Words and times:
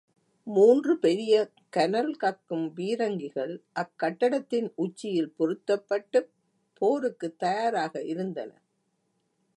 மூன்று 0.47 0.99
பெரிய 0.99 1.33
கனல் 1.69 2.15
கக்கும் 2.15 2.73
பீரங்கிகள் 2.73 3.53
அக்கட்டடத்தின் 3.73 4.71
உச்சியில் 4.75 5.31
பொருத்தப் 5.31 5.87
பட்டுப் 5.87 6.31
போருக்குத் 6.81 7.39
தயாராக 7.39 8.03
இருந்தன. 8.03 8.51